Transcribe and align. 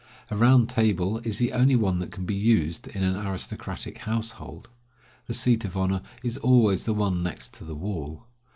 A 0.31 0.35
round 0.35 0.67
table 0.67 1.19
is 1.19 1.37
the 1.37 1.53
only 1.53 1.75
one 1.75 1.99
that 1.99 2.11
can 2.11 2.25
be 2.25 2.33
used 2.33 2.87
in 2.87 3.03
an 3.03 3.15
aristocratic 3.15 3.99
household. 3.99 4.67
The 5.27 5.35
seat 5.35 5.63
of 5.63 5.77
honor 5.77 6.01
is 6.23 6.39
always 6.39 6.85
the 6.85 6.93
one 6.95 7.21
next 7.21 7.53
to 7.53 7.63
the 7.63 7.75
wall. 7.75 8.25